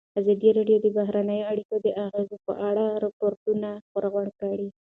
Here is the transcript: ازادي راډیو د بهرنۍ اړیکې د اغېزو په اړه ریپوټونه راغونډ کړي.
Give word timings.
ازادي 0.19 0.49
راډیو 0.57 0.77
د 0.81 0.87
بهرنۍ 0.97 1.39
اړیکې 1.51 1.77
د 1.81 1.87
اغېزو 2.05 2.37
په 2.45 2.53
اړه 2.69 2.83
ریپوټونه 3.05 3.69
راغونډ 4.01 4.31
کړي. 4.41 4.67